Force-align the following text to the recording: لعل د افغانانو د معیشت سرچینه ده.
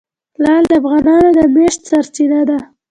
لعل 0.41 0.63
د 0.69 0.73
افغانانو 0.81 1.29
د 1.37 1.39
معیشت 1.53 1.81
سرچینه 1.89 2.39
ده. 2.49 2.57